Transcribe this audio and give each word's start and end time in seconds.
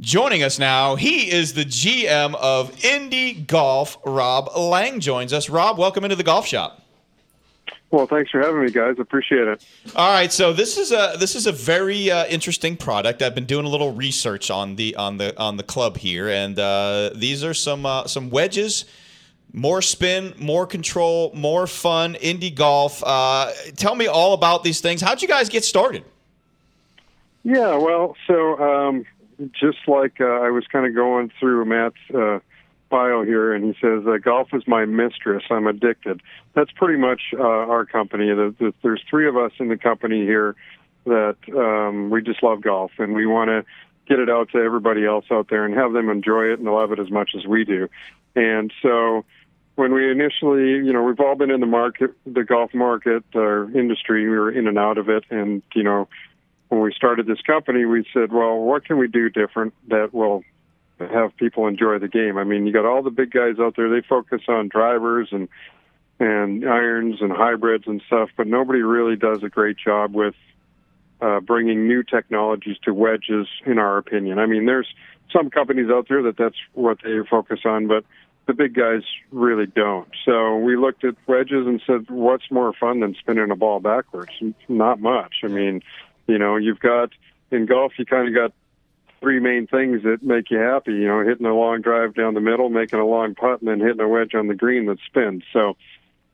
Joining 0.00 0.44
us 0.44 0.60
now, 0.60 0.94
he 0.94 1.28
is 1.28 1.54
the 1.54 1.64
GM 1.64 2.36
of 2.36 2.84
Indi 2.84 3.34
Golf. 3.34 3.98
Rob 4.06 4.48
Lang 4.56 5.00
joins 5.00 5.32
us. 5.32 5.50
Rob, 5.50 5.76
welcome 5.76 6.04
into 6.04 6.14
the 6.14 6.22
golf 6.22 6.46
shop. 6.46 6.82
Well, 7.90 8.06
thanks 8.06 8.30
for 8.30 8.40
having 8.40 8.64
me, 8.64 8.70
guys. 8.70 8.96
Appreciate 9.00 9.48
it. 9.48 9.66
All 9.96 10.12
right, 10.12 10.32
so 10.32 10.52
this 10.52 10.78
is 10.78 10.92
a 10.92 11.16
this 11.18 11.34
is 11.34 11.46
a 11.46 11.52
very 11.52 12.10
uh, 12.12 12.26
interesting 12.26 12.76
product. 12.76 13.22
I've 13.22 13.34
been 13.34 13.46
doing 13.46 13.64
a 13.64 13.68
little 13.68 13.92
research 13.92 14.52
on 14.52 14.76
the 14.76 14.94
on 14.94 15.16
the 15.16 15.36
on 15.36 15.56
the 15.56 15.62
club 15.64 15.96
here, 15.96 16.28
and 16.28 16.56
uh, 16.58 17.10
these 17.14 17.42
are 17.42 17.54
some 17.54 17.84
uh, 17.84 18.06
some 18.06 18.30
wedges. 18.30 18.84
More 19.52 19.82
spin, 19.82 20.34
more 20.38 20.66
control, 20.66 21.32
more 21.34 21.66
fun. 21.66 22.14
Indi 22.16 22.50
golf. 22.50 23.02
Uh, 23.04 23.50
tell 23.76 23.96
me 23.96 24.06
all 24.06 24.34
about 24.34 24.62
these 24.62 24.80
things. 24.80 25.00
How'd 25.00 25.22
you 25.22 25.28
guys 25.28 25.48
get 25.48 25.64
started? 25.64 26.04
Yeah, 27.42 27.76
well, 27.76 28.14
so 28.26 28.58
um, 28.60 29.06
just 29.52 29.78
like 29.86 30.20
uh, 30.20 30.24
I 30.24 30.50
was 30.50 30.64
kind 30.70 30.86
of 30.86 30.94
going 30.94 31.30
through 31.38 31.64
Matt's 31.64 31.96
uh, 32.14 32.40
bio 32.88 33.24
here, 33.24 33.52
and 33.52 33.64
he 33.64 33.72
says, 33.80 34.06
uh, 34.06 34.18
"Golf 34.18 34.48
is 34.52 34.62
my 34.66 34.84
mistress. 34.84 35.44
I'm 35.50 35.66
addicted." 35.66 36.20
That's 36.54 36.72
pretty 36.72 36.98
much 36.98 37.22
uh, 37.34 37.42
our 37.42 37.84
company. 37.84 38.28
The, 38.28 38.54
the, 38.58 38.74
there's 38.82 39.02
three 39.08 39.28
of 39.28 39.36
us 39.36 39.52
in 39.58 39.68
the 39.68 39.76
company 39.76 40.22
here 40.22 40.56
that 41.04 41.36
um, 41.56 42.10
we 42.10 42.22
just 42.22 42.42
love 42.42 42.60
golf, 42.62 42.92
and 42.98 43.14
we 43.14 43.26
want 43.26 43.48
to 43.48 43.64
get 44.08 44.18
it 44.18 44.30
out 44.30 44.50
to 44.52 44.58
everybody 44.58 45.04
else 45.04 45.26
out 45.30 45.48
there 45.50 45.64
and 45.64 45.74
have 45.74 45.92
them 45.92 46.08
enjoy 46.08 46.44
it 46.44 46.58
and 46.58 46.68
love 46.68 46.92
it 46.92 46.98
as 46.98 47.10
much 47.10 47.30
as 47.36 47.46
we 47.46 47.64
do. 47.64 47.88
And 48.34 48.72
so, 48.82 49.24
when 49.76 49.92
we 49.92 50.10
initially, 50.10 50.70
you 50.70 50.92
know, 50.92 51.02
we've 51.02 51.20
all 51.20 51.36
been 51.36 51.50
in 51.50 51.60
the 51.60 51.66
market, 51.66 52.10
the 52.26 52.42
golf 52.42 52.74
market, 52.74 53.22
our 53.34 53.64
industry. 53.76 54.28
We 54.28 54.36
were 54.36 54.50
in 54.50 54.66
and 54.66 54.78
out 54.78 54.98
of 54.98 55.08
it, 55.08 55.24
and 55.30 55.62
you 55.74 55.82
know 55.82 56.08
when 56.68 56.80
we 56.80 56.92
started 56.92 57.26
this 57.26 57.40
company, 57.42 57.84
we 57.84 58.04
said, 58.12 58.32
well, 58.32 58.58
what 58.58 58.84
can 58.84 58.98
we 58.98 59.08
do 59.08 59.28
different 59.28 59.74
that 59.88 60.12
will 60.12 60.42
have 60.98 61.36
people 61.36 61.66
enjoy 61.66 61.98
the 61.98 62.08
game? 62.08 62.36
I 62.36 62.44
mean, 62.44 62.66
you 62.66 62.72
got 62.72 62.84
all 62.84 63.02
the 63.02 63.10
big 63.10 63.30
guys 63.30 63.58
out 63.58 63.76
there; 63.76 63.88
they 63.88 64.06
focus 64.06 64.42
on 64.48 64.68
drivers 64.68 65.28
and 65.32 65.48
and 66.20 66.68
irons 66.68 67.20
and 67.20 67.30
hybrids 67.30 67.84
and 67.86 68.02
stuff, 68.06 68.30
but 68.36 68.46
nobody 68.46 68.82
really 68.82 69.16
does 69.16 69.42
a 69.44 69.48
great 69.48 69.76
job 69.76 70.14
with 70.14 70.34
uh, 71.20 71.40
bringing 71.40 71.86
new 71.86 72.02
technologies 72.02 72.76
to 72.84 72.92
wedges, 72.92 73.46
in 73.64 73.78
our 73.78 73.98
opinion. 73.98 74.38
I 74.38 74.46
mean, 74.46 74.66
there's 74.66 74.88
some 75.32 75.50
companies 75.50 75.90
out 75.90 76.06
there 76.08 76.22
that 76.24 76.36
that's 76.36 76.56
what 76.74 76.98
they 77.04 77.18
focus 77.28 77.60
on, 77.64 77.86
but 77.86 78.04
the 78.46 78.54
big 78.54 78.74
guys 78.74 79.02
really 79.30 79.66
don't. 79.66 80.08
So 80.24 80.56
we 80.56 80.76
looked 80.76 81.04
at 81.04 81.14
wedges 81.26 81.66
and 81.66 81.82
said, 81.86 82.08
what's 82.08 82.50
more 82.50 82.72
fun 82.72 83.00
than 83.00 83.14
spinning 83.14 83.50
a 83.50 83.56
ball 83.56 83.78
backwards? 83.78 84.32
Not 84.68 85.00
much. 85.00 85.36
I 85.44 85.48
mean, 85.48 85.82
you 86.28 86.38
know, 86.38 86.56
you've 86.56 86.78
got 86.78 87.10
in 87.50 87.66
golf, 87.66 87.92
you 87.98 88.04
kind 88.04 88.28
of 88.28 88.34
got 88.34 88.52
three 89.20 89.40
main 89.40 89.66
things 89.66 90.02
that 90.04 90.22
make 90.22 90.50
you 90.50 90.58
happy. 90.58 90.92
You 90.92 91.08
know, 91.08 91.24
hitting 91.24 91.46
a 91.46 91.54
long 91.54 91.80
drive 91.80 92.14
down 92.14 92.34
the 92.34 92.40
middle, 92.40 92.68
making 92.68 93.00
a 93.00 93.06
long 93.06 93.34
putt, 93.34 93.60
and 93.60 93.68
then 93.68 93.80
hitting 93.80 94.00
a 94.00 94.08
wedge 94.08 94.34
on 94.34 94.46
the 94.46 94.54
green 94.54 94.86
that 94.86 94.98
spins. 95.06 95.42
So 95.52 95.76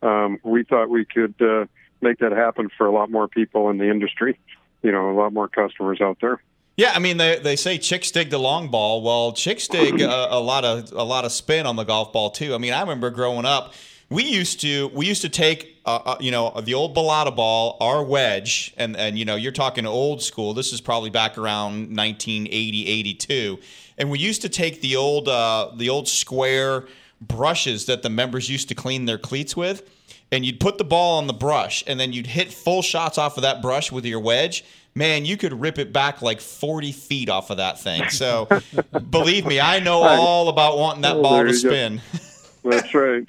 um, 0.03 0.39
we 0.43 0.65
thought 0.65 0.91
we 0.91 1.05
could 1.05 1.35
uh, 1.41 1.67
make 2.03 2.19
that 2.19 2.33
happen 2.33 2.69
for 2.77 2.87
a 2.87 2.93
lot 2.93 3.11
more 3.11 3.29
people 3.29 3.71
in 3.71 3.79
the 3.79 3.89
industry. 3.89 4.39
You 4.83 4.93
know, 4.93 5.11
a 5.11 5.17
lot 5.17 5.33
more 5.33 5.49
customers 5.49 6.01
out 6.01 6.19
there. 6.21 6.43
Yeah, 6.77 6.93
I 6.93 6.99
mean 6.99 7.19
they, 7.19 7.39
they 7.39 7.55
say 7.55 7.79
chicks 7.79 8.11
dig 8.11 8.31
the 8.31 8.39
long 8.39 8.69
ball. 8.69 9.01
Well, 9.01 9.33
chicks 9.33 9.69
dig 9.69 10.01
a, 10.01 10.35
a 10.35 10.41
lot 10.41 10.65
of 10.65 10.91
a 10.93 11.05
lot 11.05 11.25
of 11.25 11.31
spin 11.31 11.67
on 11.67 11.77
the 11.77 11.85
golf 11.85 12.13
ball 12.13 12.31
too. 12.31 12.53
I 12.53 12.59
mean, 12.59 12.73
I 12.73 12.81
remember 12.81 13.11
growing 13.11 13.45
up 13.45 13.75
we 14.15 14.23
used 14.23 14.61
to 14.61 14.89
we 14.95 15.07
used 15.07 15.23
to 15.23 15.29
take 15.29 15.81
uh, 15.85 16.01
uh, 16.05 16.17
you 16.21 16.31
know 16.31 16.53
the 16.63 16.73
old 16.73 16.95
balata 16.95 17.35
ball, 17.35 17.77
our 17.81 18.03
wedge, 18.03 18.73
and 18.77 18.97
and 18.97 19.19
you 19.19 19.25
know 19.25 19.35
you're 19.35 19.53
talking 19.53 19.85
old 19.87 20.23
school. 20.23 20.55
This 20.55 20.73
is 20.73 20.81
probably 20.81 21.11
back 21.11 21.37
around 21.37 21.95
1980, 21.95 22.87
82, 22.87 23.59
and 23.99 24.11
we 24.11 24.21
used 24.21 24.41
to 24.43 24.49
take 24.49 24.81
the 24.81 24.95
old 24.95 25.29
uh, 25.29 25.73
the 25.75 25.91
old 25.91 26.07
square 26.07 26.87
brushes 27.21 27.87
that 27.87 28.03
the 28.03 28.11
members 28.11 28.49
used 28.49 28.69
to 28.69 28.75
clean 28.75 29.07
their 29.07 29.19
cleats 29.19 29.57
with, 29.57 29.91
and 30.31 30.47
you'd 30.47 30.61
put 30.61 30.79
the 30.79 30.85
ball 30.85 31.19
on 31.19 31.27
the 31.27 31.35
brush, 31.35 31.83
and 31.87 31.99
then 31.99 32.13
you'd 32.13 32.29
hit 32.29 32.53
full 32.53 32.83
shots 32.83 33.19
off 33.19 33.37
of 33.37 33.43
that 33.43 33.61
brush 33.61 33.91
with 33.91 34.05
your 34.05 34.21
wedge. 34.21 34.65
Man, 34.97 35.25
you 35.25 35.37
could 35.37 35.61
rip 35.61 35.81
it 35.81 35.93
back 35.93 36.23
like 36.23 36.41
40 36.41 36.93
feet 36.93 37.29
off 37.29 37.51
of 37.51 37.57
that 37.57 37.81
thing. 37.81 38.11
So, 38.11 38.47
believe 39.11 39.45
me, 39.45 39.59
I 39.59 39.81
know 39.81 40.03
all 40.03 40.49
about 40.49 40.79
wanting 40.79 41.03
that 41.03 41.21
ball 41.21 41.43
to 41.43 41.53
spin. 41.53 42.01
That's 42.65 42.95
right. 42.95 43.29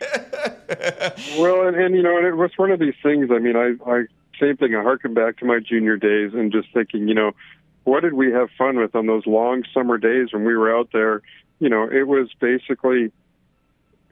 well, 1.37 1.67
and, 1.67 1.75
and 1.75 1.95
you 1.95 2.01
know, 2.01 2.17
and 2.17 2.25
it 2.25 2.35
was 2.35 2.51
one 2.55 2.71
of 2.71 2.79
these 2.79 2.95
things. 3.03 3.29
I 3.31 3.39
mean, 3.39 3.55
I, 3.55 3.75
I 3.89 4.05
same 4.39 4.57
thing. 4.57 4.75
I 4.75 4.81
harken 4.81 5.13
back 5.13 5.37
to 5.37 5.45
my 5.45 5.59
junior 5.59 5.97
days 5.97 6.33
and 6.33 6.51
just 6.51 6.73
thinking, 6.73 7.07
you 7.07 7.13
know, 7.13 7.31
what 7.83 8.01
did 8.01 8.13
we 8.13 8.31
have 8.31 8.49
fun 8.57 8.77
with 8.77 8.95
on 8.95 9.07
those 9.07 9.25
long 9.25 9.63
summer 9.73 9.97
days 9.97 10.33
when 10.33 10.43
we 10.43 10.55
were 10.55 10.75
out 10.75 10.89
there? 10.91 11.21
You 11.59 11.69
know, 11.69 11.83
it 11.83 12.07
was 12.07 12.29
basically 12.39 13.11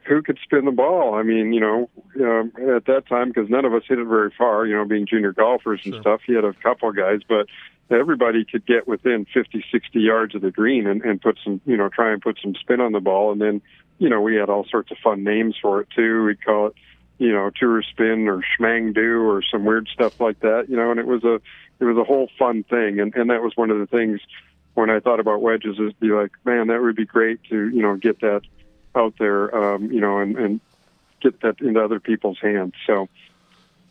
who 0.06 0.22
could 0.22 0.38
spin 0.44 0.66
the 0.66 0.72
ball. 0.72 1.16
I 1.16 1.24
mean, 1.24 1.54
you 1.54 1.62
know, 1.62 1.90
um, 2.20 2.52
at 2.76 2.86
that 2.86 3.08
time, 3.08 3.30
because 3.30 3.50
none 3.50 3.66
of 3.66 3.74
us 3.74 3.84
hit 3.88 4.00
it 4.00 4.06
very 4.06 4.32
far, 4.38 4.66
you 4.66 4.76
know, 4.76 4.86
being 4.86 5.06
junior 5.06 5.32
golfers 5.32 5.82
and 5.86 5.94
sure. 5.94 6.02
stuff, 6.02 6.22
he 6.26 6.34
had 6.34 6.44
a 6.44 6.54
couple 6.54 6.90
of 6.90 6.96
guys, 6.96 7.22
but 7.28 7.48
everybody 7.90 8.46
could 8.46 8.66
get 8.66 8.88
within 8.88 9.26
50, 9.34 9.64
60 9.72 10.00
yards 10.00 10.36
of 10.36 10.42
the 10.42 10.52
green 10.52 10.88
and, 10.88 11.02
and 11.04 11.22
put 11.22 11.38
some, 11.44 11.62
you 11.66 11.78
know, 11.78 11.90
try 11.90 12.12
and 12.12 12.22
put 12.22 12.38
some 12.42 12.54
spin 12.56 12.82
on 12.82 12.92
the 12.92 13.00
ball. 13.00 13.32
And 13.32 13.42
then 13.42 13.62
you 13.98 14.09
know, 14.09 14.22
we 14.22 14.36
had 14.36 14.50
all 14.50 14.66
sorts 14.66 14.92
of 14.92 14.98
fun 14.98 15.24
names 15.24 15.56
for 15.62 15.81
it 15.81 15.88
too. 15.96 16.26
We'd 16.26 16.44
call 16.44 16.68
it, 16.68 16.74
you 17.18 17.31
know, 17.31 17.50
tour 17.50 17.81
spin 17.84 18.28
or 18.28 18.42
schmang 18.42 18.94
do 18.94 19.22
or 19.22 19.42
some 19.44 19.66
weird 19.66 19.88
stuff 19.88 20.20
like 20.20 20.40
that, 20.42 20.70
you 20.70 20.76
know, 20.76 20.92
and 20.92 21.00
it 21.00 21.08
was 21.08 21.24
a, 21.24 21.36
it 21.80 21.86
was 21.86 21.98
a 21.98 22.04
whole 22.04 22.30
fun 22.38 22.64
thing. 22.64 23.00
And, 23.00 23.16
and 23.16 23.30
that 23.30 23.42
was 23.42 23.54
one 23.56 23.70
of 23.70 23.80
the 23.80 23.88
things 23.88 24.20
when 24.74 24.90
I 24.90 25.00
thought 25.00 25.20
about 25.20 25.42
wedges 25.42 25.78
is 25.80 25.94
be 25.94 26.09
like, 26.09 26.31
man, 26.46 26.68
that 26.68 26.81
would 26.81 26.96
be 26.96 27.06
great 27.06 27.44
to, 27.50 27.70
you 27.70 27.81
know, 27.81 27.96
get 27.96 28.20
that 28.22 28.42
out 28.96 29.14
there, 29.20 29.56
um, 29.56 29.92
you 29.92 30.02
know, 30.02 30.20
and, 30.20 30.38
and 30.38 30.60
get 31.22 31.42
that 31.42 31.60
into 31.62 31.84
other 31.84 32.00
people's 32.00 32.40
hands. 32.42 32.74
So, 32.86 33.08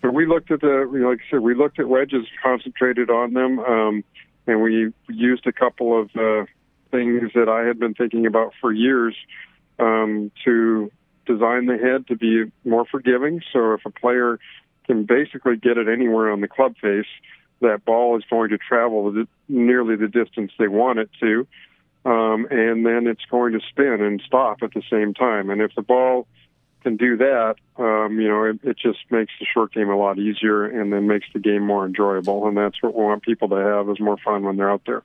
but 0.00 0.12
we 0.12 0.26
looked 0.26 0.50
at 0.50 0.60
the, 0.60 0.88
like 1.06 1.20
I 1.20 1.30
said, 1.30 1.40
we 1.40 1.54
looked 1.54 1.78
at 1.78 1.88
wedges, 1.88 2.26
concentrated 2.42 3.08
on 3.10 3.32
them, 3.32 3.60
um, 3.60 4.04
and 4.46 4.60
we 4.60 4.92
used 5.08 5.46
a 5.46 5.52
couple 5.52 6.00
of 6.00 6.10
uh, 6.16 6.46
things 6.90 7.30
that 7.34 7.48
I 7.48 7.66
had 7.66 7.78
been 7.78 7.94
thinking 7.94 8.26
about 8.26 8.52
for 8.60 8.72
years 8.72 9.16
um, 9.78 10.30
to 10.44 10.90
design 11.26 11.66
the 11.66 11.78
head 11.78 12.06
to 12.08 12.16
be 12.16 12.50
more 12.64 12.84
forgiving. 12.84 13.42
So 13.52 13.74
if 13.74 13.80
a 13.86 13.90
player 13.90 14.38
can 14.86 15.04
basically 15.04 15.56
get 15.56 15.78
it 15.78 15.88
anywhere 15.88 16.30
on 16.30 16.40
the 16.40 16.48
club 16.48 16.74
face, 16.80 17.06
that 17.60 17.84
ball 17.84 18.16
is 18.18 18.24
going 18.28 18.50
to 18.50 18.58
travel 18.58 19.24
nearly 19.48 19.96
the 19.96 20.08
distance 20.08 20.52
they 20.58 20.68
want 20.68 20.98
it 20.98 21.10
to. 21.20 21.46
Um, 22.04 22.48
and 22.50 22.84
then 22.84 23.06
it's 23.06 23.24
going 23.30 23.52
to 23.52 23.60
spin 23.70 24.00
and 24.00 24.20
stop 24.26 24.58
at 24.62 24.74
the 24.74 24.82
same 24.90 25.14
time. 25.14 25.50
And 25.50 25.62
if 25.62 25.72
the 25.76 25.82
ball 25.82 26.26
can 26.82 26.96
do 26.96 27.16
that, 27.18 27.54
um, 27.76 28.18
you 28.18 28.28
know, 28.28 28.44
it, 28.44 28.58
it 28.64 28.76
just 28.76 28.98
makes 29.10 29.32
the 29.38 29.46
short 29.46 29.72
game 29.72 29.88
a 29.88 29.96
lot 29.96 30.18
easier 30.18 30.64
and 30.64 30.92
then 30.92 31.06
makes 31.06 31.26
the 31.32 31.38
game 31.38 31.62
more 31.64 31.86
enjoyable. 31.86 32.48
And 32.48 32.56
that's 32.56 32.82
what 32.82 32.96
we 32.96 33.04
want 33.04 33.22
people 33.22 33.48
to 33.50 33.54
have 33.54 33.88
is 33.88 34.00
more 34.00 34.16
fun 34.24 34.42
when 34.42 34.56
they're 34.56 34.70
out 34.70 34.82
there. 34.84 35.04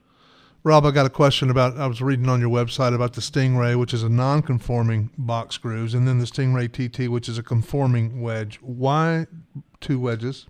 Rob, 0.68 0.86
I 0.86 0.92
got 0.92 1.06
a 1.06 1.10
question 1.10 1.50
about. 1.50 1.78
I 1.78 1.88
was 1.88 2.02
reading 2.02 2.28
on 2.28 2.42
your 2.42 2.50
website 2.50 2.94
about 2.94 3.14
the 3.14 3.22
Stingray, 3.22 3.80
which 3.80 3.94
is 3.94 4.04
a 4.04 4.10
non-conforming 4.10 5.12
box 5.18 5.58
grooves, 5.58 5.94
and 5.94 6.06
then 6.06 6.20
the 6.20 6.26
Stingray 6.26 6.68
TT, 6.70 7.10
which 7.10 7.30
is 7.30 7.38
a 7.38 7.44
conforming 7.44 8.20
wedge. 8.20 8.58
Why 8.62 9.28
two 9.80 9.98
wedges? 9.98 10.46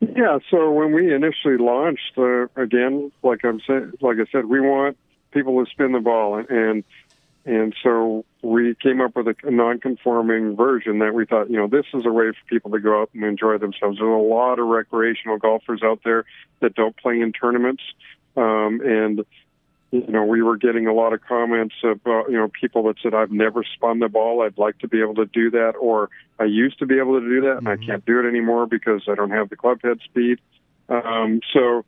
Yeah, 0.00 0.40
so 0.50 0.72
when 0.72 0.92
we 0.92 1.14
initially 1.14 1.58
launched, 1.58 2.18
uh, 2.18 2.48
again, 2.56 3.12
like 3.22 3.44
I'm 3.44 3.60
saying, 3.60 3.92
like 4.00 4.16
I 4.16 4.28
said, 4.32 4.46
we 4.46 4.60
want 4.60 4.98
people 5.30 5.64
to 5.64 5.70
spin 5.70 5.92
the 5.92 6.00
ball, 6.00 6.44
and 6.48 6.82
and 7.44 7.72
so 7.84 8.24
we 8.42 8.74
came 8.82 9.00
up 9.00 9.14
with 9.14 9.28
a 9.28 9.36
non-conforming 9.48 10.56
version 10.56 10.98
that 10.98 11.14
we 11.14 11.24
thought, 11.24 11.48
you 11.48 11.56
know, 11.56 11.68
this 11.68 11.86
is 11.94 12.04
a 12.04 12.10
way 12.10 12.32
for 12.32 12.44
people 12.48 12.72
to 12.72 12.80
go 12.80 13.02
out 13.02 13.10
and 13.14 13.22
enjoy 13.22 13.58
themselves. 13.58 13.98
There's 13.98 14.10
a 14.10 14.34
lot 14.34 14.58
of 14.58 14.66
recreational 14.66 15.38
golfers 15.38 15.82
out 15.84 16.00
there 16.04 16.24
that 16.58 16.74
don't 16.74 16.96
play 16.96 17.20
in 17.20 17.32
tournaments 17.32 17.82
um, 18.36 18.80
and 18.84 19.24
you 19.92 20.06
know, 20.08 20.24
we 20.24 20.42
were 20.42 20.56
getting 20.56 20.86
a 20.86 20.92
lot 20.92 21.12
of 21.12 21.20
comments 21.22 21.74
about, 21.84 22.30
you 22.30 22.36
know, 22.36 22.48
people 22.48 22.82
that 22.84 22.96
said, 23.02 23.14
I've 23.14 23.30
never 23.30 23.62
spun 23.62 24.00
the 24.00 24.08
ball. 24.08 24.42
I'd 24.42 24.58
like 24.58 24.78
to 24.78 24.88
be 24.88 25.00
able 25.00 25.14
to 25.14 25.26
do 25.26 25.50
that. 25.52 25.74
Or 25.80 26.10
I 26.38 26.44
used 26.44 26.78
to 26.80 26.86
be 26.86 26.98
able 26.98 27.20
to 27.20 27.26
do 27.26 27.40
that 27.42 27.58
and 27.58 27.66
mm-hmm. 27.66 27.82
I 27.82 27.86
can't 27.86 28.04
do 28.04 28.18
it 28.18 28.28
anymore 28.28 28.66
because 28.66 29.02
I 29.08 29.14
don't 29.14 29.30
have 29.30 29.48
the 29.48 29.56
club 29.56 29.80
head 29.82 30.00
speed. 30.04 30.40
Um, 30.88 31.40
so 31.52 31.84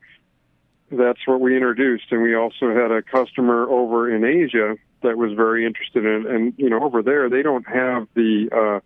that's 0.91 1.19
what 1.25 1.41
we 1.41 1.55
introduced. 1.55 2.05
And 2.11 2.21
we 2.21 2.35
also 2.35 2.73
had 2.73 2.91
a 2.91 3.01
customer 3.01 3.69
over 3.69 4.13
in 4.13 4.23
Asia 4.23 4.77
that 5.03 5.17
was 5.17 5.33
very 5.33 5.65
interested 5.65 6.05
in. 6.05 6.25
And, 6.25 6.53
you 6.57 6.69
know, 6.69 6.81
over 6.81 7.03
there, 7.03 7.29
they 7.29 7.41
don't 7.41 7.67
have 7.67 8.07
the, 8.15 8.49
uh, 8.51 8.79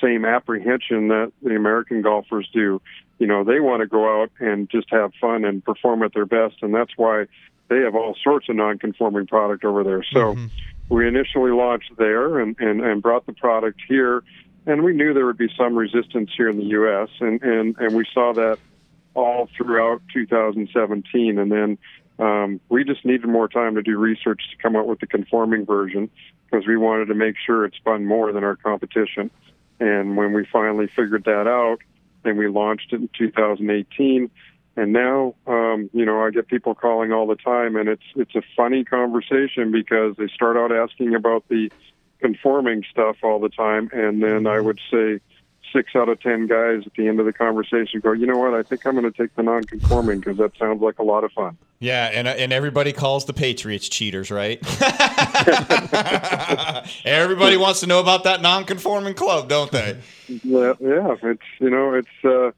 same 0.00 0.24
apprehension 0.24 1.08
that 1.08 1.32
the 1.42 1.56
American 1.56 2.02
golfers 2.02 2.48
do. 2.52 2.80
You 3.18 3.26
know, 3.26 3.44
they 3.44 3.60
want 3.60 3.80
to 3.80 3.86
go 3.86 4.22
out 4.22 4.30
and 4.38 4.68
just 4.70 4.88
have 4.90 5.12
fun 5.20 5.44
and 5.44 5.64
perform 5.64 6.02
at 6.02 6.14
their 6.14 6.26
best, 6.26 6.56
and 6.62 6.74
that's 6.74 6.92
why 6.96 7.26
they 7.68 7.78
have 7.80 7.94
all 7.94 8.16
sorts 8.22 8.48
of 8.48 8.56
non-conforming 8.56 9.26
product 9.26 9.64
over 9.64 9.84
there. 9.84 10.02
So 10.04 10.34
mm-hmm. 10.34 10.46
we 10.88 11.06
initially 11.06 11.50
launched 11.50 11.92
there 11.98 12.38
and, 12.38 12.56
and, 12.60 12.80
and 12.80 13.02
brought 13.02 13.26
the 13.26 13.32
product 13.32 13.80
here, 13.88 14.22
and 14.66 14.84
we 14.84 14.92
knew 14.92 15.12
there 15.12 15.26
would 15.26 15.38
be 15.38 15.50
some 15.56 15.76
resistance 15.76 16.30
here 16.36 16.48
in 16.48 16.56
the 16.56 16.64
U.S. 16.64 17.08
and 17.20 17.42
and 17.42 17.76
and 17.78 17.94
we 17.94 18.04
saw 18.14 18.32
that 18.34 18.58
all 19.14 19.48
throughout 19.56 20.00
2017, 20.14 21.38
and 21.38 21.50
then 21.50 21.78
Um, 22.18 22.60
we 22.68 22.82
just 22.82 23.04
needed 23.04 23.28
more 23.28 23.48
time 23.48 23.76
to 23.76 23.82
do 23.82 23.96
research 23.96 24.42
to 24.50 24.56
come 24.60 24.74
up 24.74 24.86
with 24.86 24.98
the 24.98 25.06
conforming 25.06 25.64
version 25.64 26.10
because 26.44 26.66
we 26.66 26.76
wanted 26.76 27.06
to 27.06 27.14
make 27.14 27.36
sure 27.46 27.64
it 27.64 27.74
spun 27.74 28.04
more 28.04 28.32
than 28.32 28.42
our 28.42 28.56
competition. 28.56 29.30
And 29.78 30.16
when 30.16 30.32
we 30.32 30.44
finally 30.52 30.88
figured 30.96 31.24
that 31.24 31.46
out, 31.46 31.78
then 32.28 32.36
we 32.36 32.48
launched 32.48 32.92
it 32.92 33.00
in 33.00 33.08
2018. 33.16 34.30
And 34.76 34.92
now, 34.92 35.34
um, 35.46 35.90
you 35.92 36.04
know, 36.04 36.22
I 36.22 36.30
get 36.30 36.46
people 36.46 36.74
calling 36.74 37.10
all 37.12 37.26
the 37.26 37.34
time, 37.34 37.74
and 37.74 37.88
it's 37.88 38.04
it's 38.14 38.36
a 38.36 38.42
funny 38.56 38.84
conversation 38.84 39.72
because 39.72 40.14
they 40.16 40.28
start 40.28 40.56
out 40.56 40.70
asking 40.70 41.16
about 41.16 41.48
the 41.48 41.72
conforming 42.20 42.84
stuff 42.88 43.16
all 43.22 43.40
the 43.40 43.48
time, 43.48 43.90
and 43.92 44.22
then 44.22 44.46
I 44.46 44.60
would 44.60 44.78
say 44.88 45.20
six 45.72 45.94
out 45.94 46.08
of 46.08 46.20
ten 46.20 46.46
guys 46.46 46.82
at 46.86 46.94
the 46.94 47.08
end 47.08 47.20
of 47.20 47.26
the 47.26 47.32
conversation 47.32 48.00
go, 48.00 48.12
you 48.12 48.26
know 48.26 48.38
what? 48.38 48.54
I 48.54 48.62
think 48.62 48.86
I'm 48.86 48.94
going 48.94 49.10
to 49.10 49.16
take 49.16 49.34
the 49.36 49.42
non-conforming 49.42 50.20
because 50.20 50.38
that 50.38 50.56
sounds 50.58 50.82
like 50.82 50.98
a 50.98 51.02
lot 51.02 51.24
of 51.24 51.32
fun. 51.32 51.56
Yeah, 51.80 52.10
and 52.12 52.26
and 52.26 52.52
everybody 52.52 52.92
calls 52.92 53.26
the 53.26 53.32
Patriots 53.32 53.88
cheaters, 53.88 54.30
right? 54.30 54.58
everybody 57.04 57.56
wants 57.56 57.80
to 57.80 57.86
know 57.86 58.00
about 58.00 58.24
that 58.24 58.42
non-conforming 58.42 59.14
club, 59.14 59.48
don't 59.48 59.70
they? 59.70 59.98
Yeah, 60.26 60.74
yeah. 60.80 61.14
It's 61.22 61.42
you 61.60 61.70
know, 61.70 61.94
it's 61.94 62.08
uh, 62.24 62.50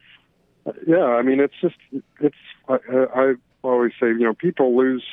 yeah. 0.86 1.04
I 1.04 1.22
mean, 1.22 1.40
it's 1.40 1.54
just 1.60 1.76
it's. 2.20 2.36
I, 2.68 2.78
I 3.14 3.34
always 3.62 3.92
say, 4.00 4.08
you 4.08 4.20
know, 4.20 4.34
people 4.34 4.76
lose. 4.76 5.04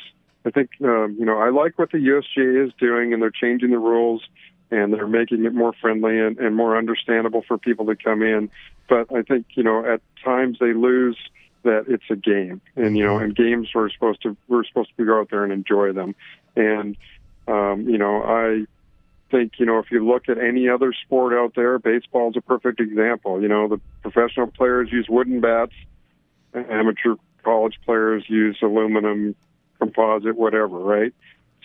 I 0.46 0.50
think 0.50 0.70
um, 0.82 1.16
you 1.18 1.26
know, 1.26 1.38
I 1.38 1.50
like 1.50 1.78
what 1.78 1.92
the 1.92 1.98
USGA 1.98 2.66
is 2.66 2.72
doing, 2.80 3.12
and 3.12 3.20
they're 3.20 3.30
changing 3.30 3.70
the 3.70 3.78
rules 3.78 4.22
and 4.70 4.92
they're 4.92 5.06
making 5.06 5.44
it 5.44 5.54
more 5.54 5.72
friendly 5.80 6.18
and, 6.18 6.38
and 6.38 6.54
more 6.54 6.76
understandable 6.76 7.42
for 7.46 7.58
people 7.58 7.86
to 7.86 7.96
come 7.96 8.22
in. 8.22 8.50
But 8.88 9.12
I 9.12 9.22
think 9.22 9.46
you 9.54 9.62
know, 9.62 9.84
at 9.84 10.00
times 10.24 10.58
they 10.60 10.72
lose 10.72 11.16
that 11.64 11.84
it's 11.88 12.04
a 12.10 12.16
game, 12.16 12.60
and 12.76 12.96
you 12.96 13.04
know, 13.04 13.18
and 13.18 13.34
games 13.34 13.68
we're 13.74 13.90
supposed 13.90 14.22
to 14.22 14.36
we're 14.48 14.64
supposed 14.64 14.90
to 14.96 15.04
go 15.04 15.20
out 15.20 15.30
there 15.30 15.44
and 15.44 15.52
enjoy 15.52 15.92
them, 15.92 16.14
and 16.56 16.96
um, 17.46 17.88
you 17.88 17.98
know, 17.98 18.22
I 18.22 18.66
think 19.30 19.54
you 19.58 19.66
know 19.66 19.78
if 19.78 19.90
you 19.90 20.06
look 20.06 20.28
at 20.28 20.38
any 20.38 20.68
other 20.68 20.92
sport 20.92 21.32
out 21.32 21.54
there, 21.54 21.78
baseball 21.78 22.30
is 22.30 22.36
a 22.36 22.40
perfect 22.40 22.80
example. 22.80 23.42
You 23.42 23.48
know, 23.48 23.68
the 23.68 23.80
professional 24.02 24.46
players 24.46 24.90
use 24.92 25.06
wooden 25.08 25.40
bats, 25.40 25.74
amateur 26.54 27.16
college 27.42 27.78
players 27.84 28.24
use 28.28 28.58
aluminum, 28.62 29.34
composite, 29.78 30.36
whatever, 30.36 30.78
right? 30.78 31.14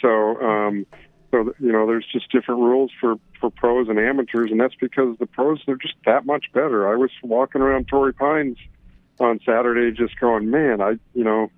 So. 0.01 0.41
Um, 0.41 0.85
so 1.33 1.51
you 1.59 1.71
know, 1.71 1.87
there's 1.87 2.05
just 2.11 2.31
different 2.31 2.61
rules 2.61 2.91
for 3.01 3.15
for 3.39 3.49
pros 3.49 3.89
and 3.89 3.97
amateurs, 3.97 4.51
and 4.51 4.59
that's 4.59 4.75
because 4.75 5.17
the 5.17 5.25
pros 5.25 5.59
they're 5.65 5.75
just 5.75 5.95
that 6.05 6.25
much 6.25 6.45
better. 6.53 6.87
I 6.91 6.95
was 6.95 7.09
walking 7.23 7.61
around 7.61 7.87
Torrey 7.87 8.13
Pines 8.13 8.57
on 9.19 9.39
Saturday, 9.45 9.91
just 9.95 10.19
going, 10.19 10.51
man, 10.51 10.79
I 10.79 10.91
you 11.15 11.23
know, 11.23 11.49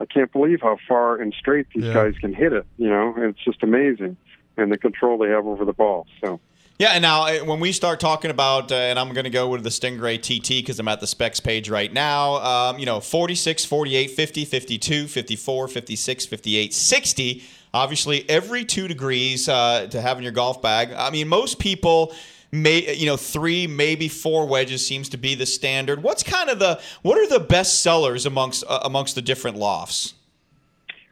I 0.00 0.06
can't 0.06 0.32
believe 0.32 0.60
how 0.62 0.78
far 0.88 1.16
and 1.16 1.32
straight 1.38 1.66
these 1.74 1.84
Yeah. 1.84 1.94
guys 1.94 2.14
can 2.20 2.34
hit 2.34 2.52
it. 2.52 2.66
You 2.76 2.88
know, 2.88 3.14
and 3.14 3.24
it's 3.26 3.44
just 3.44 3.62
amazing, 3.62 4.16
and 4.56 4.72
the 4.72 4.78
control 4.78 5.16
they 5.18 5.28
have 5.28 5.46
over 5.46 5.64
the 5.64 5.72
ball. 5.72 6.06
So. 6.20 6.40
Yeah, 6.80 6.92
and 6.92 7.02
now 7.02 7.26
uh, 7.26 7.40
when 7.40 7.60
we 7.60 7.72
start 7.72 8.00
talking 8.00 8.30
about, 8.30 8.72
uh, 8.72 8.74
and 8.74 8.98
I'm 8.98 9.12
going 9.12 9.24
to 9.24 9.30
go 9.30 9.48
with 9.48 9.62
the 9.62 9.68
Stingray 9.68 10.16
TT 10.18 10.48
because 10.64 10.78
I'm 10.78 10.88
at 10.88 10.98
the 11.00 11.06
specs 11.06 11.38
page 11.38 11.68
right 11.68 11.92
now, 11.92 12.36
um, 12.36 12.78
you 12.78 12.86
know, 12.86 13.00
46, 13.00 13.66
48, 13.66 14.10
50, 14.12 14.44
52, 14.46 15.06
54, 15.06 15.68
56, 15.68 16.24
58, 16.24 16.72
60. 16.72 17.42
Obviously, 17.72 18.28
every 18.28 18.64
two 18.64 18.88
degrees 18.88 19.48
uh, 19.48 19.86
to 19.90 20.00
have 20.00 20.16
in 20.18 20.22
your 20.22 20.32
golf 20.32 20.60
bag. 20.60 20.92
I 20.92 21.10
mean, 21.10 21.28
most 21.28 21.58
people. 21.58 22.14
May, 22.52 22.96
you 22.96 23.06
know 23.06 23.16
three 23.16 23.68
maybe 23.68 24.08
four 24.08 24.44
wedges 24.44 24.84
seems 24.84 25.08
to 25.10 25.16
be 25.16 25.36
the 25.36 25.46
standard. 25.46 26.02
What's 26.02 26.24
kind 26.24 26.50
of 26.50 26.58
the 26.58 26.80
what 27.02 27.16
are 27.16 27.28
the 27.28 27.38
best 27.38 27.80
sellers 27.80 28.26
amongst 28.26 28.64
uh, 28.68 28.80
amongst 28.82 29.14
the 29.14 29.22
different 29.22 29.56
lofts? 29.56 30.14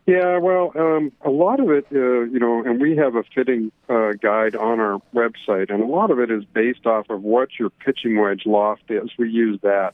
Yeah, 0.08 0.38
well, 0.38 0.72
um, 0.74 1.12
a 1.20 1.28
lot 1.28 1.60
of 1.60 1.70
it, 1.70 1.86
uh, 1.92 2.22
you 2.22 2.38
know, 2.38 2.64
and 2.64 2.80
we 2.80 2.96
have 2.96 3.14
a 3.14 3.22
fitting 3.34 3.70
uh, 3.90 4.12
guide 4.12 4.56
on 4.56 4.80
our 4.80 5.02
website, 5.14 5.70
and 5.70 5.82
a 5.82 5.86
lot 5.86 6.10
of 6.10 6.18
it 6.18 6.30
is 6.30 6.46
based 6.46 6.86
off 6.86 7.10
of 7.10 7.22
what 7.22 7.50
your 7.58 7.68
pitching 7.68 8.18
wedge 8.18 8.46
loft 8.46 8.90
is. 8.90 9.10
We 9.18 9.28
use 9.28 9.60
that. 9.60 9.92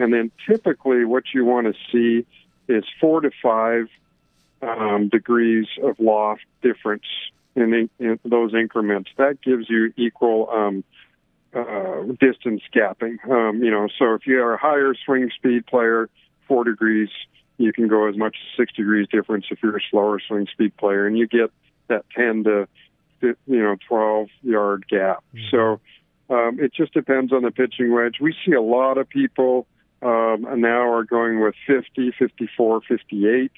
And 0.00 0.12
then 0.12 0.32
typically 0.48 1.04
what 1.04 1.26
you 1.32 1.44
want 1.44 1.68
to 1.68 1.74
see 1.92 2.26
is 2.66 2.84
four 3.00 3.20
to 3.20 3.30
five 3.40 3.86
um, 4.62 5.08
degrees 5.08 5.66
of 5.82 5.98
loft 5.98 6.42
difference 6.62 7.04
in, 7.54 7.74
in, 7.74 7.90
in 7.98 8.18
those 8.24 8.54
increments. 8.54 9.10
That 9.18 9.42
gives 9.42 9.68
you 9.68 9.92
equal 9.96 10.48
um, 10.50 10.84
uh, 11.54 12.02
distance 12.20 12.62
gapping. 12.74 13.16
Um, 13.28 13.62
you 13.62 13.70
know, 13.70 13.88
so 13.98 14.14
if 14.14 14.26
you 14.26 14.40
are 14.42 14.54
a 14.54 14.58
higher 14.58 14.94
swing 15.04 15.30
speed 15.36 15.66
player, 15.66 16.08
four 16.48 16.64
degrees, 16.64 17.08
you 17.58 17.72
can 17.72 17.88
go 17.88 18.08
as 18.08 18.16
much 18.16 18.36
as 18.40 18.56
six 18.56 18.72
degrees 18.72 19.06
difference 19.10 19.46
if 19.50 19.58
you're 19.62 19.76
a 19.76 19.82
slower 19.90 20.20
swing 20.26 20.46
speed 20.52 20.76
player, 20.76 21.06
and 21.06 21.18
you 21.18 21.26
get 21.26 21.50
that 21.88 22.04
10 22.16 22.44
to 22.44 22.68
you 23.20 23.36
know 23.62 23.76
12 23.88 24.28
yard 24.42 24.86
gap. 24.88 25.22
So 25.50 25.80
um, 26.30 26.58
it 26.60 26.72
just 26.74 26.92
depends 26.94 27.32
on 27.32 27.42
the 27.42 27.50
pitching 27.50 27.92
wedge. 27.92 28.16
We 28.20 28.34
see 28.44 28.52
a 28.52 28.62
lot 28.62 28.98
of 28.98 29.08
people 29.08 29.66
um, 30.00 30.46
now 30.60 30.90
are 30.92 31.04
going 31.04 31.40
with 31.40 31.54
50, 31.66 32.12
54, 32.18 32.80
58. 32.88 33.52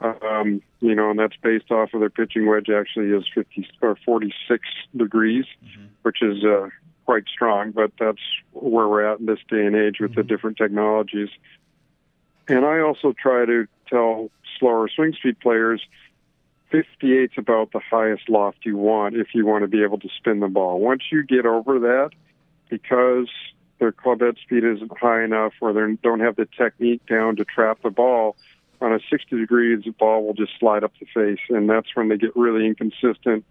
Um, 0.00 0.60
you 0.80 0.94
know, 0.94 1.10
and 1.10 1.18
that's 1.18 1.36
based 1.42 1.70
off 1.70 1.94
of 1.94 2.00
their 2.00 2.10
pitching 2.10 2.46
wedge 2.46 2.68
actually 2.68 3.10
is 3.10 3.24
50 3.34 3.66
or 3.80 3.96
46 4.04 4.62
degrees, 4.96 5.46
which 6.02 6.20
is 6.20 6.44
uh, 6.44 6.68
quite 7.06 7.24
strong. 7.32 7.70
But 7.70 7.92
that's 7.98 8.20
where 8.52 8.88
we're 8.88 9.10
at 9.10 9.20
in 9.20 9.26
this 9.26 9.38
day 9.48 9.64
and 9.64 9.74
age 9.74 10.00
with 10.00 10.14
the 10.14 10.22
different 10.22 10.58
technologies. 10.58 11.30
And 12.48 12.66
I 12.66 12.80
also 12.80 13.14
try 13.18 13.46
to 13.46 13.66
tell 13.88 14.30
slower 14.58 14.88
swing 14.88 15.14
speed 15.14 15.40
players 15.40 15.80
58 16.74 17.22
is 17.22 17.30
about 17.36 17.70
the 17.72 17.78
highest 17.78 18.28
loft 18.28 18.58
you 18.64 18.76
want 18.76 19.14
if 19.14 19.28
you 19.32 19.46
want 19.46 19.62
to 19.62 19.68
be 19.68 19.84
able 19.84 19.98
to 20.00 20.08
spin 20.16 20.40
the 20.40 20.48
ball. 20.48 20.80
Once 20.80 21.02
you 21.12 21.22
get 21.22 21.46
over 21.46 21.78
that, 21.78 22.10
because 22.68 23.28
their 23.78 23.92
club 23.92 24.20
head 24.20 24.36
speed 24.42 24.64
isn't 24.64 24.98
high 24.98 25.22
enough 25.22 25.52
or 25.60 25.72
they 25.72 25.96
don't 26.02 26.18
have 26.18 26.34
the 26.34 26.48
technique 26.58 27.06
down 27.06 27.36
to 27.36 27.44
trap 27.44 27.78
the 27.82 27.90
ball, 27.90 28.34
on 28.80 28.92
a 28.92 28.98
60 29.10 29.36
degrees, 29.36 29.84
the 29.84 29.90
ball 29.90 30.26
will 30.26 30.34
just 30.34 30.52
slide 30.58 30.84
up 30.84 30.92
the 31.00 31.06
face. 31.06 31.40
And 31.48 31.68
that's 31.68 31.88
when 31.94 32.08
they 32.08 32.16
get 32.16 32.34
really 32.36 32.66
inconsistent 32.66 33.44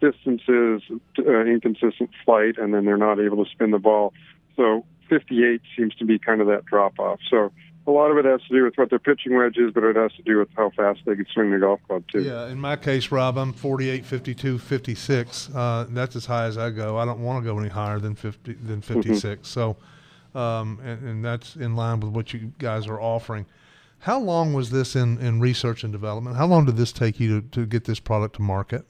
distances, 0.00 0.82
uh, 1.18 1.44
inconsistent 1.44 2.10
flight, 2.24 2.56
and 2.58 2.72
then 2.74 2.84
they're 2.84 2.96
not 2.96 3.20
able 3.20 3.44
to 3.44 3.50
spin 3.50 3.70
the 3.70 3.78
ball. 3.78 4.12
So 4.56 4.84
58 5.08 5.60
seems 5.76 5.94
to 5.96 6.04
be 6.04 6.18
kind 6.18 6.40
of 6.40 6.46
that 6.46 6.64
drop 6.64 6.98
off. 6.98 7.20
So 7.30 7.52
a 7.86 7.90
lot 7.90 8.10
of 8.10 8.18
it 8.18 8.24
has 8.24 8.40
to 8.42 8.48
do 8.48 8.64
with 8.64 8.74
what 8.76 8.90
their 8.90 8.98
pitching 8.98 9.36
wedge 9.36 9.56
is, 9.56 9.72
but 9.72 9.84
it 9.84 9.96
has 9.96 10.12
to 10.12 10.22
do 10.22 10.38
with 10.38 10.48
how 10.56 10.70
fast 10.70 11.00
they 11.06 11.16
can 11.16 11.26
swing 11.32 11.50
the 11.50 11.58
golf 11.58 11.80
club 11.86 12.04
too. 12.10 12.22
Yeah, 12.22 12.48
in 12.48 12.58
my 12.58 12.76
case, 12.76 13.10
Rob, 13.10 13.38
I'm 13.38 13.52
48, 13.52 14.04
52, 14.04 14.58
56. 14.58 15.50
Uh, 15.54 15.86
that's 15.90 16.16
as 16.16 16.26
high 16.26 16.44
as 16.44 16.58
I 16.58 16.70
go. 16.70 16.98
I 16.98 17.04
don't 17.04 17.20
want 17.20 17.42
to 17.42 17.50
go 17.50 17.58
any 17.58 17.68
higher 17.68 17.98
than 17.98 18.14
50 18.14 18.54
than 18.54 18.80
56. 18.80 19.46
So, 19.48 19.76
um, 20.34 20.78
and, 20.84 21.02
and 21.08 21.24
that's 21.24 21.56
in 21.56 21.74
line 21.74 22.00
with 22.00 22.10
what 22.10 22.32
you 22.32 22.52
guys 22.58 22.86
are 22.86 23.00
offering. 23.00 23.46
How 24.00 24.18
long 24.18 24.52
was 24.54 24.70
this 24.70 24.96
in, 24.96 25.18
in 25.18 25.40
research 25.40 25.84
and 25.84 25.92
development? 25.92 26.36
How 26.36 26.46
long 26.46 26.64
did 26.64 26.76
this 26.78 26.90
take 26.92 27.20
you 27.20 27.42
to, 27.42 27.48
to 27.50 27.66
get 27.66 27.84
this 27.84 28.00
product 28.00 28.36
to 28.36 28.42
market? 28.42 28.86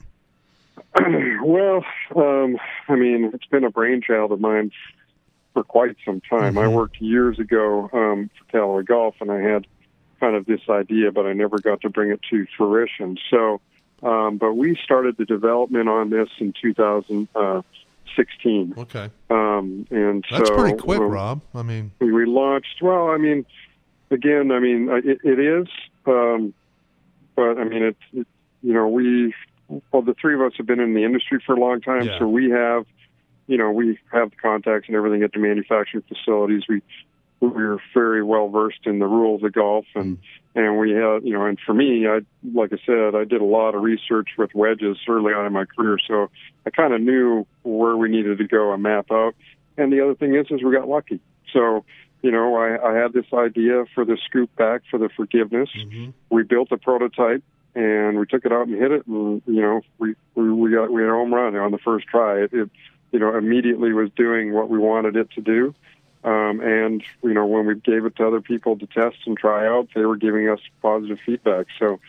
well, 1.43 1.83
um, 2.15 2.57
I 2.87 2.95
mean, 2.95 3.29
it's 3.33 3.45
been 3.45 3.65
a 3.65 3.69
brainchild 3.69 4.31
of 4.31 4.39
mine 4.39 4.71
for 5.53 5.63
quite 5.63 5.97
some 6.05 6.21
time. 6.21 6.57
I 6.57 6.63
Mhm. 6.65 6.73
worked 6.75 7.01
years 7.01 7.37
ago 7.39 7.89
um, 7.91 8.29
for 8.37 8.45
Callaway 8.51 8.83
Golf, 8.83 9.15
and 9.19 9.29
I 9.31 9.41
had 9.41 9.67
kind 10.21 10.33
of 10.35 10.45
this 10.45 10.61
idea, 10.69 11.11
but 11.11 11.25
I 11.25 11.33
never 11.33 11.59
got 11.59 11.81
to 11.81 11.89
bring 11.89 12.09
it 12.11 12.21
to 12.29 12.45
fruition. 12.55 13.17
So, 13.29 13.59
um, 14.03 14.37
but 14.37 14.53
we 14.53 14.77
started 14.81 15.17
the 15.17 15.25
development 15.25 15.89
on 15.89 16.09
this 16.09 16.29
in 16.39 16.53
2016, 16.61 18.75
Okay, 18.77 19.09
um, 19.29 19.85
and 19.91 20.23
that's 20.31 20.47
so 20.47 20.55
pretty 20.55 20.77
quick, 20.77 21.01
um, 21.01 21.09
Rob. 21.09 21.41
I 21.53 21.63
mean, 21.63 21.91
we 21.99 22.25
launched. 22.25 22.81
Well, 22.81 23.09
I 23.09 23.17
mean, 23.17 23.45
again, 24.11 24.51
I 24.51 24.59
mean, 24.59 24.89
it, 24.89 25.19
it 25.23 25.39
is, 25.39 25.67
um, 26.05 26.53
but 27.35 27.57
I 27.57 27.63
mean, 27.63 27.83
it's 27.83 27.99
it, 28.13 28.27
you 28.61 28.73
know, 28.73 28.87
we 28.87 29.33
well, 29.91 30.01
the 30.01 30.13
three 30.19 30.35
of 30.35 30.41
us 30.41 30.53
have 30.57 30.67
been 30.67 30.79
in 30.81 30.93
the 30.93 31.03
industry 31.03 31.41
for 31.45 31.55
a 31.55 31.59
long 31.59 31.81
time, 31.81 32.05
Yeah. 32.05 32.19
so 32.19 32.27
we 32.27 32.49
have, 32.51 32.85
you 33.47 33.57
know, 33.57 33.71
we 33.71 33.97
have 34.11 34.31
the 34.31 34.35
contacts 34.35 34.87
and 34.87 34.95
everything 34.95 35.23
at 35.23 35.31
the 35.31 35.39
manufacturing 35.39 36.03
facilities. 36.07 36.63
We 36.67 36.81
we're 37.39 37.79
very 37.95 38.21
well 38.21 38.49
versed 38.49 38.85
in 38.85 38.99
the 38.99 39.07
rules 39.07 39.43
of 39.43 39.53
golf, 39.53 39.85
and 39.95 40.19
and 40.53 40.77
we 40.77 40.91
have, 40.91 41.25
you 41.25 41.33
know, 41.33 41.45
and 41.45 41.57
for 41.65 41.73
me, 41.73 42.05
I 42.07 42.19
like 42.53 42.71
I 42.71 42.77
said, 42.85 43.15
I 43.15 43.23
did 43.23 43.41
a 43.41 43.45
lot 43.45 43.73
of 43.73 43.81
research 43.81 44.29
with 44.37 44.53
wedges 44.53 44.97
early 45.07 45.33
on 45.33 45.47
in 45.47 45.53
my 45.53 45.65
career, 45.65 45.97
so 46.07 46.29
I 46.65 46.69
kind 46.69 46.93
of 46.93 47.01
knew 47.01 47.47
where 47.63 47.97
we 47.97 48.09
needed 48.09 48.37
to 48.37 48.47
go 48.47 48.73
and 48.73 48.83
map 48.83 49.07
out. 49.11 49.33
And 49.81 49.91
the 49.91 50.01
other 50.03 50.15
thing 50.15 50.35
is, 50.35 50.47
is 50.51 50.63
we 50.63 50.71
got 50.71 50.87
lucky. 50.87 51.19
So 51.53 51.83
you 52.21 52.29
know, 52.31 52.55
I, 52.55 52.91
I 52.91 52.93
had 53.01 53.13
this 53.13 53.25
idea 53.33 53.85
for 53.95 54.05
the 54.05 54.15
scoop 54.25 54.55
back 54.55 54.81
for 54.91 54.99
the 54.99 55.09
forgiveness. 55.09 55.69
mhm. 55.75 56.13
We 56.29 56.43
built 56.43 56.71
a 56.71 56.77
prototype 56.77 57.43
and 57.73 58.19
we 58.19 58.25
took 58.27 58.45
it 58.45 58.51
out 58.51 58.67
and 58.67 58.77
hit 58.79 58.91
it, 58.91 59.07
and 59.07 59.41
you 59.47 59.61
know, 59.61 59.81
we 59.97 60.15
we, 60.35 60.51
we 60.51 60.71
got 60.71 60.91
we 60.91 61.01
had 61.01 61.09
a 61.09 61.13
home 61.13 61.33
run 61.33 61.55
on 61.55 61.71
the 61.71 61.79
first 61.79 62.05
try. 62.07 62.41
It, 62.43 62.53
it 62.53 62.69
you 63.11 63.19
know 63.19 63.35
immediately 63.35 63.91
was 63.93 64.09
doing 64.15 64.53
what 64.53 64.69
we 64.69 64.77
wanted 64.77 65.15
it 65.15 65.31
to 65.31 65.41
do, 65.41 65.73
Um, 66.23 66.59
and 66.61 67.03
you 67.23 67.33
know, 67.33 67.47
when 67.47 67.65
we 67.65 67.75
gave 67.75 68.05
it 68.05 68.15
to 68.17 68.27
other 68.27 68.41
people 68.41 68.77
to 68.77 68.85
test 68.87 69.17
and 69.25 69.37
try 69.37 69.67
out, 69.67 69.89
they 69.95 70.05
were 70.05 70.17
giving 70.17 70.49
us 70.49 70.59
positive 70.81 71.17
feedback. 71.25 71.65
So, 71.79 71.99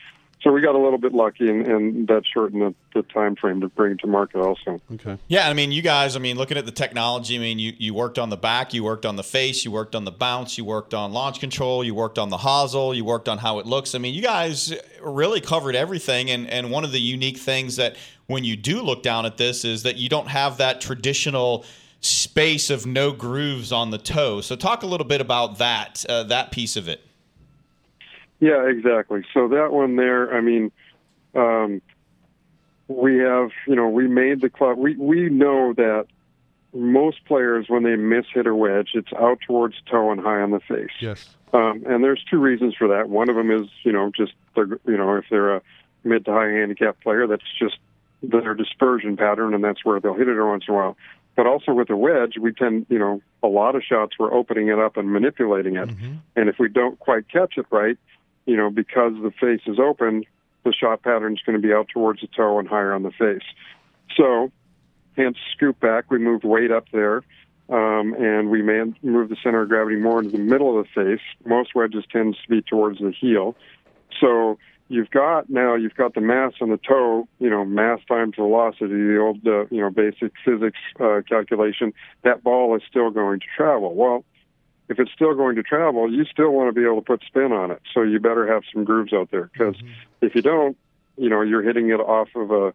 so 0.42 0.50
we 0.50 0.60
got 0.60 0.74
a 0.74 0.78
little 0.78 0.98
bit 0.98 1.12
lucky, 1.12 1.48
and, 1.48 1.66
and 1.66 2.08
that 2.08 2.22
shortened 2.26 2.62
the, 2.62 2.74
the 2.94 3.02
time 3.04 3.36
frame 3.36 3.60
to 3.60 3.68
bring 3.68 3.92
it 3.92 4.00
to 4.00 4.06
market. 4.06 4.40
Also, 4.40 4.80
Okay. 4.94 5.16
Yeah, 5.28 5.48
I 5.48 5.52
mean, 5.52 5.70
you 5.70 5.82
guys. 5.82 6.16
I 6.16 6.18
mean, 6.18 6.36
looking 6.36 6.56
at 6.58 6.66
the 6.66 6.72
technology, 6.72 7.36
I 7.36 7.38
mean, 7.38 7.58
you 7.58 7.72
you 7.78 7.94
worked 7.94 8.18
on 8.18 8.28
the 8.28 8.36
back, 8.36 8.74
you 8.74 8.82
worked 8.82 9.06
on 9.06 9.16
the 9.16 9.22
face, 9.22 9.64
you 9.64 9.70
worked 9.70 9.94
on 9.94 10.04
the 10.04 10.10
bounce, 10.10 10.58
you 10.58 10.64
worked 10.64 10.94
on 10.94 11.12
launch 11.12 11.38
control, 11.38 11.84
you 11.84 11.94
worked 11.94 12.18
on 12.18 12.28
the 12.30 12.38
hosel, 12.38 12.94
you 12.94 13.04
worked 13.04 13.28
on 13.28 13.38
how 13.38 13.58
it 13.60 13.66
looks. 13.66 13.94
I 13.94 13.98
mean, 13.98 14.14
you 14.14 14.22
guys 14.22 14.74
really 15.00 15.40
covered 15.40 15.76
everything. 15.76 16.30
And 16.30 16.48
and 16.50 16.70
one 16.70 16.84
of 16.84 16.92
the 16.92 17.00
unique 17.00 17.38
things 17.38 17.76
that 17.76 17.96
when 18.26 18.44
you 18.44 18.56
do 18.56 18.82
look 18.82 19.02
down 19.02 19.26
at 19.26 19.36
this 19.36 19.64
is 19.64 19.84
that 19.84 19.96
you 19.96 20.08
don't 20.08 20.28
have 20.28 20.56
that 20.58 20.80
traditional 20.80 21.64
space 22.00 22.68
of 22.68 22.84
no 22.84 23.12
grooves 23.12 23.70
on 23.70 23.90
the 23.90 23.98
toe. 23.98 24.40
So 24.40 24.56
talk 24.56 24.82
a 24.82 24.86
little 24.86 25.06
bit 25.06 25.20
about 25.20 25.58
that 25.58 26.04
uh, 26.08 26.24
that 26.24 26.50
piece 26.50 26.76
of 26.76 26.88
it. 26.88 27.00
Yeah, 28.42 28.66
exactly. 28.68 29.22
So 29.32 29.46
that 29.46 29.70
one 29.70 29.94
there, 29.94 30.34
I 30.34 30.40
mean, 30.40 30.72
um, 31.32 31.80
we 32.88 33.18
have, 33.18 33.50
you 33.68 33.76
know, 33.76 33.88
we 33.88 34.08
made 34.08 34.40
the 34.40 34.50
club. 34.50 34.78
We 34.78 34.96
we 34.96 35.28
know 35.28 35.72
that 35.74 36.06
most 36.74 37.24
players 37.24 37.66
when 37.68 37.84
they 37.84 37.94
miss 37.94 38.26
hit 38.34 38.48
or 38.48 38.56
wedge, 38.56 38.90
it's 38.94 39.12
out 39.16 39.38
towards 39.46 39.76
toe 39.88 40.10
and 40.10 40.20
high 40.20 40.40
on 40.40 40.50
the 40.50 40.58
face. 40.58 40.90
Yes. 40.98 41.28
Um, 41.52 41.84
and 41.86 42.02
there's 42.02 42.24
two 42.28 42.38
reasons 42.38 42.74
for 42.74 42.88
that. 42.88 43.08
One 43.08 43.28
of 43.28 43.36
them 43.36 43.52
is, 43.52 43.68
you 43.84 43.92
know, 43.92 44.10
just 44.10 44.32
the, 44.56 44.76
you 44.86 44.96
know, 44.96 45.14
if 45.14 45.26
they're 45.30 45.54
a 45.54 45.62
mid 46.02 46.24
to 46.24 46.32
high 46.32 46.48
handicap 46.48 47.00
player, 47.00 47.28
that's 47.28 47.44
just 47.60 47.76
their 48.24 48.54
dispersion 48.54 49.16
pattern, 49.16 49.54
and 49.54 49.62
that's 49.62 49.84
where 49.84 50.00
they'll 50.00 50.14
hit 50.14 50.26
it 50.26 50.32
every 50.32 50.48
once 50.48 50.64
in 50.66 50.74
a 50.74 50.76
while. 50.76 50.96
But 51.36 51.46
also 51.46 51.72
with 51.74 51.90
a 51.90 51.96
wedge, 51.96 52.38
we 52.40 52.52
tend, 52.52 52.86
you 52.88 52.98
know, 52.98 53.22
a 53.40 53.46
lot 53.46 53.76
of 53.76 53.84
shots 53.84 54.14
we're 54.18 54.34
opening 54.34 54.66
it 54.66 54.80
up 54.80 54.96
and 54.96 55.12
manipulating 55.12 55.76
it. 55.76 55.90
And 56.34 56.48
if 56.48 56.58
we 56.58 56.68
don't 56.68 56.98
quite 56.98 57.28
catch 57.28 57.56
it 57.56 57.66
right, 57.70 57.96
you 58.46 58.56
know, 58.56 58.70
because 58.70 59.12
the 59.22 59.32
face 59.40 59.62
is 59.66 59.78
open, 59.78 60.24
the 60.64 60.72
shot 60.72 61.02
pattern 61.02 61.34
is 61.34 61.40
going 61.44 61.60
to 61.60 61.66
be 61.66 61.72
out 61.72 61.88
towards 61.92 62.20
the 62.20 62.28
toe 62.28 62.58
and 62.58 62.68
higher 62.68 62.92
on 62.92 63.02
the 63.02 63.10
face. 63.10 63.42
So, 64.16 64.50
hence 65.16 65.36
scoop 65.54 65.80
back, 65.80 66.10
we 66.10 66.18
moved 66.18 66.44
weight 66.44 66.70
up 66.70 66.86
there, 66.92 67.22
um, 67.68 68.14
and 68.14 68.50
we 68.50 68.62
moved 68.62 69.30
the 69.30 69.36
center 69.42 69.62
of 69.62 69.68
gravity 69.68 69.96
more 69.96 70.20
into 70.20 70.32
the 70.32 70.38
middle 70.38 70.78
of 70.78 70.86
the 70.86 71.02
face. 71.04 71.24
Most 71.44 71.74
wedges 71.74 72.04
tends 72.10 72.36
to 72.42 72.48
be 72.48 72.62
towards 72.62 72.98
the 72.98 73.12
heel. 73.12 73.56
So 74.20 74.58
you've 74.88 75.10
got 75.10 75.48
now 75.48 75.74
you've 75.74 75.94
got 75.94 76.14
the 76.14 76.20
mass 76.20 76.52
on 76.60 76.68
the 76.68 76.76
toe, 76.76 77.26
you 77.38 77.48
know, 77.48 77.64
mass 77.64 78.00
times 78.06 78.34
velocity, 78.36 78.88
the 78.88 79.18
old 79.18 79.46
uh, 79.46 79.64
you 79.70 79.80
know 79.80 79.90
basic 79.90 80.32
physics 80.44 80.78
uh, 81.00 81.22
calculation. 81.28 81.94
That 82.22 82.42
ball 82.42 82.76
is 82.76 82.82
still 82.88 83.10
going 83.10 83.40
to 83.40 83.46
travel. 83.56 83.94
Well, 83.94 84.24
if 84.88 84.98
it's 84.98 85.12
still 85.12 85.34
going 85.34 85.56
to 85.56 85.62
travel, 85.62 86.12
you 86.12 86.24
still 86.24 86.50
want 86.50 86.68
to 86.68 86.78
be 86.78 86.84
able 86.86 86.96
to 86.96 87.02
put 87.02 87.22
spin 87.24 87.52
on 87.52 87.70
it. 87.70 87.80
So 87.94 88.02
you 88.02 88.20
better 88.20 88.52
have 88.52 88.62
some 88.72 88.84
grooves 88.84 89.12
out 89.12 89.30
there 89.30 89.50
because 89.52 89.76
if 90.20 90.34
you 90.34 90.42
don't, 90.42 90.76
you 91.16 91.28
know, 91.28 91.42
you're 91.42 91.62
hitting 91.62 91.90
it 91.90 92.00
off 92.00 92.28
of 92.34 92.50
a, 92.50 92.68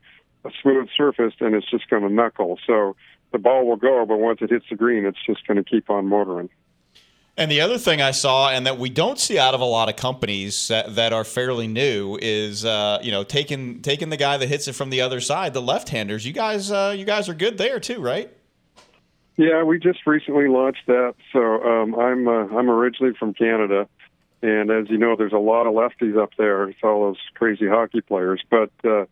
a 0.45 0.51
smooth 0.61 0.89
surface 0.95 1.33
and 1.39 1.55
it's 1.55 1.69
just 1.69 1.89
going 1.89 2.03
to 2.03 2.09
knuckle. 2.09 2.59
So 2.65 2.95
the 3.31 3.37
ball 3.39 3.67
will 3.67 3.75
go, 3.75 4.05
but 4.05 4.17
once 4.17 4.39
it 4.41 4.49
hits 4.49 4.65
the 4.69 4.75
green, 4.75 5.05
it's 5.05 5.17
just 5.25 5.45
going 5.47 5.57
to 5.57 5.63
keep 5.63 5.89
on 5.89 6.07
motoring. 6.07 6.49
And 7.39 7.51
the 7.51 7.61
other 7.61 7.77
thing 7.77 8.01
I 8.01 8.11
saw, 8.11 8.49
and 8.49 8.65
that 8.65 8.79
we 8.79 8.89
don't 8.89 9.19
see 9.19 9.37
out 9.37 9.53
of 9.53 9.61
a 9.61 9.65
lot 9.65 9.89
of 9.89 9.95
companies 9.95 10.69
that, 10.69 10.95
that 10.95 11.13
are 11.13 11.23
fairly 11.23 11.67
new, 11.67 12.17
is 12.19 12.65
uh, 12.65 12.99
you 13.03 13.11
know 13.11 13.23
taking 13.23 13.83
taking 13.83 14.09
the 14.09 14.17
guy 14.17 14.37
that 14.37 14.47
hits 14.47 14.67
it 14.67 14.73
from 14.73 14.89
the 14.89 15.01
other 15.01 15.21
side, 15.21 15.53
the 15.53 15.61
left-handers. 15.61 16.25
You 16.25 16.33
guys, 16.33 16.71
uh, 16.71 16.95
you 16.97 17.05
guys 17.05 17.29
are 17.29 17.35
good 17.35 17.59
there 17.59 17.79
too, 17.79 18.01
right? 18.01 18.35
Yeah, 19.37 19.63
we 19.63 19.77
just 19.79 19.99
recently 20.07 20.47
launched 20.47 20.87
that. 20.87 21.13
So 21.31 21.39
um, 21.39 21.95
I'm 21.95 22.27
uh, 22.27 22.47
I'm 22.57 22.69
originally 22.69 23.13
from 23.17 23.35
Canada, 23.35 23.87
and 24.41 24.71
as 24.71 24.89
you 24.89 24.97
know, 24.97 25.15
there's 25.15 25.33
a 25.33 25.37
lot 25.37 25.67
of 25.67 25.73
lefties 25.73 26.21
up 26.21 26.31
there. 26.37 26.67
It's 26.67 26.79
all 26.83 27.03
those 27.03 27.19
crazy 27.35 27.67
hockey 27.67 28.01
players. 28.01 28.41
But 28.49 28.71
uh, 28.83 29.05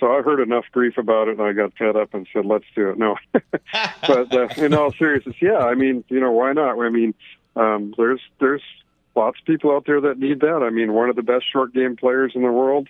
so 0.00 0.12
I 0.12 0.22
heard 0.22 0.40
enough 0.40 0.64
grief 0.72 0.96
about 0.96 1.28
it, 1.28 1.38
and 1.38 1.42
I 1.42 1.52
got 1.52 1.76
fed 1.76 1.94
up 1.94 2.14
and 2.14 2.26
said, 2.32 2.46
"Let's 2.46 2.64
do 2.74 2.88
it." 2.88 2.98
No, 2.98 3.16
but 3.32 4.34
uh, 4.34 4.48
in 4.56 4.72
all 4.72 4.92
seriousness, 4.92 5.36
yeah. 5.42 5.58
I 5.58 5.74
mean, 5.74 6.04
you 6.08 6.20
know, 6.20 6.32
why 6.32 6.54
not? 6.54 6.80
I 6.80 6.88
mean, 6.88 7.14
um, 7.54 7.92
there's 7.98 8.20
there's 8.40 8.62
lots 9.14 9.38
of 9.38 9.44
people 9.44 9.72
out 9.72 9.84
there 9.86 10.00
that 10.00 10.18
need 10.18 10.40
that. 10.40 10.62
I 10.62 10.70
mean, 10.70 10.94
one 10.94 11.10
of 11.10 11.16
the 11.16 11.22
best 11.22 11.44
short 11.52 11.74
game 11.74 11.96
players 11.96 12.32
in 12.34 12.42
the 12.42 12.52
world. 12.52 12.88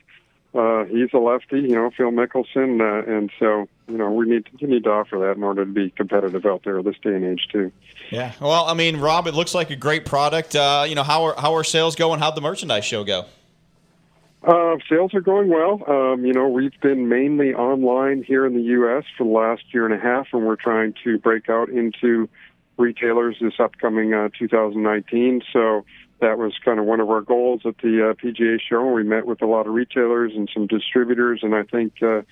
Uh, 0.56 0.84
he's 0.86 1.12
a 1.12 1.18
lefty, 1.18 1.60
you 1.60 1.74
know, 1.74 1.90
Phil 1.94 2.10
Mickelson, 2.10 2.80
uh, 2.80 3.10
and 3.10 3.30
so 3.38 3.68
you 3.88 3.98
know 3.98 4.10
we 4.10 4.26
need 4.26 4.46
to, 4.46 4.52
you 4.58 4.66
need 4.66 4.84
to 4.84 4.90
offer 4.90 5.18
that 5.18 5.36
in 5.36 5.42
order 5.42 5.66
to 5.66 5.70
be 5.70 5.90
competitive 5.90 6.46
out 6.46 6.62
there 6.64 6.82
this 6.82 6.96
day 7.02 7.14
and 7.14 7.24
age 7.26 7.46
too. 7.52 7.70
Yeah. 8.10 8.32
Well, 8.40 8.64
I 8.64 8.72
mean, 8.72 8.96
Rob, 8.96 9.26
it 9.26 9.34
looks 9.34 9.54
like 9.54 9.68
a 9.68 9.76
great 9.76 10.06
product. 10.06 10.56
Uh, 10.56 10.86
you 10.88 10.94
know, 10.94 11.02
how 11.02 11.24
are 11.24 11.34
how 11.38 11.54
are 11.56 11.64
sales 11.64 11.94
going? 11.94 12.20
How'd 12.20 12.36
the 12.36 12.40
merchandise 12.40 12.86
show 12.86 13.04
go? 13.04 13.26
Uh, 14.42 14.76
sales 14.88 15.12
are 15.12 15.20
going 15.20 15.48
well. 15.48 15.82
Um, 15.88 16.24
you 16.24 16.32
know, 16.32 16.48
we've 16.48 16.80
been 16.80 17.08
mainly 17.08 17.52
online 17.52 18.22
here 18.22 18.46
in 18.46 18.54
the 18.54 18.62
U.S. 18.62 19.04
for 19.18 19.24
the 19.24 19.30
last 19.30 19.62
year 19.74 19.84
and 19.84 19.92
a 19.92 19.98
half, 19.98 20.28
and 20.32 20.46
we're 20.46 20.56
trying 20.56 20.94
to 21.04 21.18
break 21.18 21.50
out 21.50 21.68
into 21.68 22.30
retailers 22.78 23.36
this 23.40 23.54
upcoming 23.58 24.14
uh, 24.14 24.30
2019. 24.38 25.42
So 25.52 25.84
that 26.20 26.38
was 26.38 26.54
kind 26.64 26.78
of 26.78 26.86
one 26.86 27.00
of 27.00 27.10
our 27.10 27.20
goals 27.20 27.62
at 27.64 27.78
the 27.78 28.10
uh, 28.10 28.14
PGA 28.14 28.60
show. 28.60 28.86
We 28.86 29.02
met 29.02 29.26
with 29.26 29.42
a 29.42 29.46
lot 29.46 29.66
of 29.66 29.74
retailers 29.74 30.32
and 30.34 30.48
some 30.52 30.66
distributors, 30.66 31.40
and 31.42 31.54
I 31.54 31.64
think 31.64 32.02
uh, 32.02 32.22